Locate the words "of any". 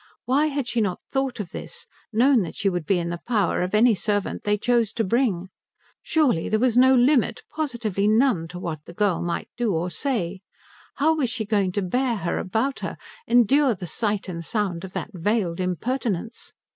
3.61-3.93